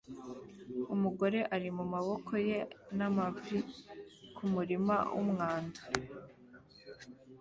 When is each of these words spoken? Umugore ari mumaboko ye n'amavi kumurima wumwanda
Umugore 0.93 1.39
ari 1.55 1.69
mumaboko 1.77 2.33
ye 2.47 2.59
n'amavi 2.97 3.59
kumurima 4.35 4.95
wumwanda 5.13 5.79